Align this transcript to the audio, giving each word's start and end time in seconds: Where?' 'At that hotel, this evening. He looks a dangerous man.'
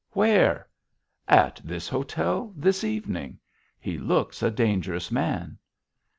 Where?' 0.13 0.67
'At 1.27 1.61
that 1.63 1.85
hotel, 1.85 2.55
this 2.57 2.83
evening. 2.83 3.37
He 3.79 3.99
looks 3.99 4.41
a 4.41 4.49
dangerous 4.49 5.11
man.' 5.11 5.59